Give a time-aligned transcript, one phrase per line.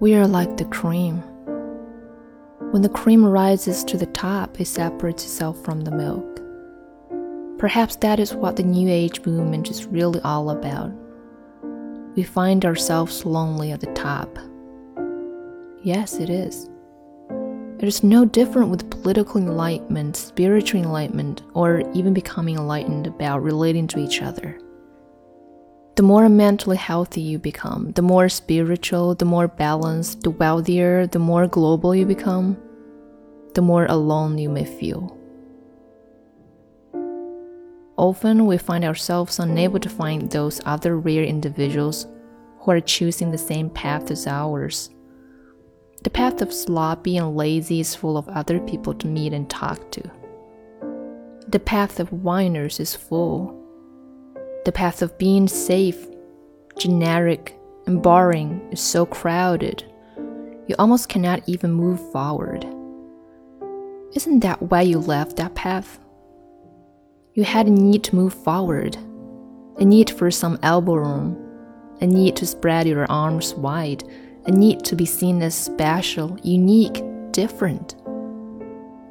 [0.00, 1.18] We are like the cream.
[2.70, 6.40] When the cream rises to the top, it separates itself from the milk.
[7.58, 10.90] Perhaps that is what the New Age movement is really all about.
[12.16, 14.38] We find ourselves lonely at the top.
[15.82, 16.70] Yes, it is.
[17.78, 23.86] It is no different with political enlightenment, spiritual enlightenment, or even becoming enlightened about relating
[23.88, 24.58] to each other.
[26.00, 31.18] The more mentally healthy you become, the more spiritual, the more balanced, the wealthier, the
[31.18, 32.56] more global you become,
[33.54, 35.14] the more alone you may feel.
[37.98, 42.06] Often we find ourselves unable to find those other rare individuals
[42.60, 44.88] who are choosing the same path as ours.
[46.02, 49.90] The path of sloppy and lazy is full of other people to meet and talk
[49.90, 50.10] to.
[51.48, 53.59] The path of whiners is full
[54.64, 56.06] the path of being safe,
[56.78, 59.84] generic, and boring is so crowded,
[60.66, 62.66] you almost cannot even move forward.
[64.14, 65.98] Isn't that why you left that path?
[67.34, 68.96] You had a need to move forward,
[69.78, 71.38] a need for some elbow room,
[72.00, 74.04] a need to spread your arms wide,
[74.46, 77.96] a need to be seen as special, unique, different.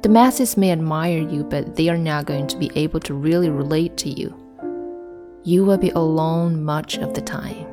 [0.02, 3.50] The masses may admire you, but they are not going to be able to really
[3.50, 4.34] relate to you
[5.42, 7.66] you will be alone much of the time.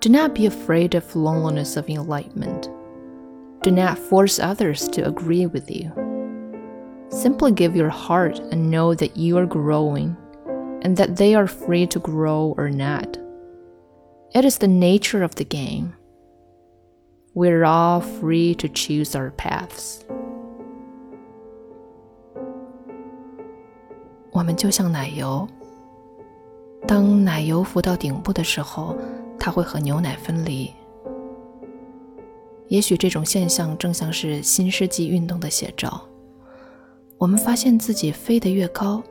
[0.00, 2.68] Do not be afraid of loneliness of enlightenment.
[3.62, 5.90] Do not force others to agree with you.
[7.08, 10.16] Simply give your heart and know that you are growing
[10.82, 13.16] and that they are free to grow or not.
[14.34, 15.94] It is the nature of the game.
[17.32, 20.03] We're all free to choose our paths.
[24.44, 25.48] 我们就像奶油，
[26.86, 28.94] 当奶油浮到顶部的时候，
[29.40, 30.70] 它会和牛奶分离。
[32.68, 35.98] 也许这种现象正像是新世纪运动的写照。
[37.16, 39.02] 我们发现自己飞得越高，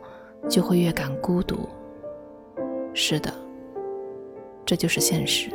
[0.48, 1.68] 就会越感孤独。
[2.94, 3.34] 是的，
[4.64, 5.50] 这就是现实。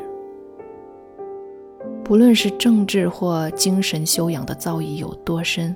[2.02, 5.72] 不论是政治或精神修养的造诣有多深。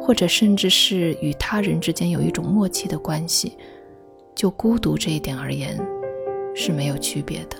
[0.00, 3.56] 或者甚至是与他人之间有一种默契的关系，
[4.34, 5.78] 就孤独这一点而言，
[6.54, 7.56] 是没有区别的。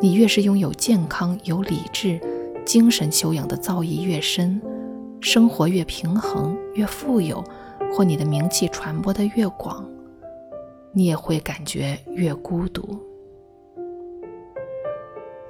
[0.00, 2.20] 你越是拥有健康、有理智、
[2.64, 4.60] 精神修养的造诣越深，
[5.20, 7.42] 生活越平衡、越富有，
[7.92, 9.88] 或你的名气传播的越广，
[10.92, 12.98] 你也会感觉越孤独。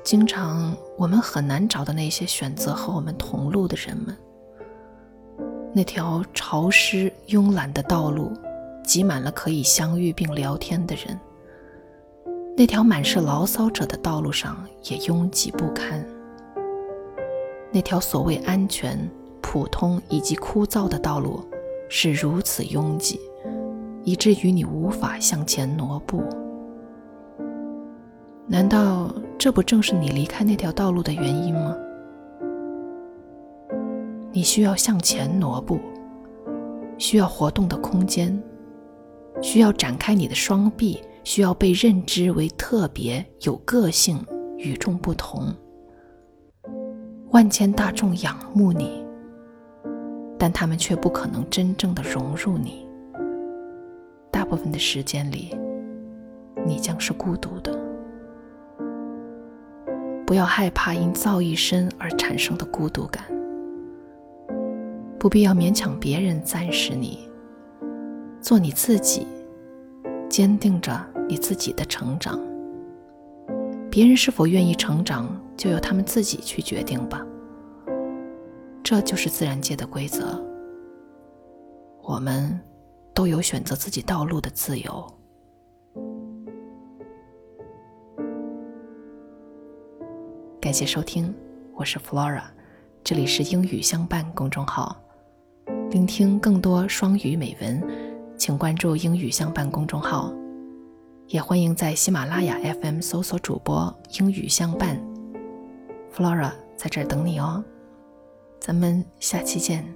[0.05, 4.17] 经常我们很难找到那些选择和我们同路的人们。
[5.77, 8.33] 那条潮湿慵懒的道路，
[8.83, 11.21] 挤满了可以相遇并聊天的人。
[12.57, 16.03] 那条满是牢骚者的道路上也拥挤不堪。
[17.71, 18.99] 那条所谓安全、
[19.43, 21.45] 普通以及枯燥的道路
[21.91, 23.21] 是如此拥挤，
[24.03, 26.25] 以至于你无法向前挪步。
[28.47, 31.77] 难道这不正是你离开那条道路的原因吗？
[34.37, 35.81] 你需要向前挪步，
[36.99, 38.39] 需要活动的空间，
[39.41, 44.23] 需要展开你的双臂，需要被认知为特别、有个性、
[44.59, 45.51] 与众不同。
[47.31, 49.03] 万千大众仰慕你，
[50.39, 52.87] 但他们却不可能真正的融入你。
[54.31, 55.57] 大部分的时间里，
[56.67, 57.75] 你将是孤独的。
[60.27, 63.25] 不要害怕因造诣深而产生的孤独感。
[65.27, 67.29] 不必要勉强别人暂时你，
[68.41, 69.27] 做你自己，
[70.31, 72.39] 坚定着你自己的成长。
[73.91, 77.27] 别人是否愿意成长，就由他们自己去决定吧。
[78.85, 80.41] 这就是自然界的规则。
[82.05, 82.57] 我们
[83.13, 85.13] 都有选择自己道路的自由。
[90.61, 91.35] 感谢收听，
[91.75, 92.45] 我是 Flora，
[93.03, 94.97] 这里是英语相伴公众号。
[95.91, 97.83] 聆听更多双语美文，
[98.37, 100.33] 请关注“英语相伴”公众号，
[101.29, 105.01] 也欢迎在喜马拉雅 FM 搜索主播“英语相伴。
[106.13, 107.65] ”，Flora 在这儿等你哦，
[108.61, 109.87] 咱们下期见。